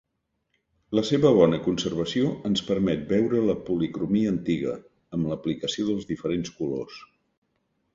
La 0.99 1.03
seva 1.09 1.31
bona 1.39 1.59
conservació 1.65 2.31
ens 2.51 2.65
permet 2.71 3.05
veure 3.13 3.45
la 3.51 3.59
policromia 3.71 4.35
antiga, 4.39 4.77
amb 5.19 5.33
l'aplicació 5.33 5.91
dels 5.93 6.13
diferents 6.17 6.61
colors. 6.61 7.03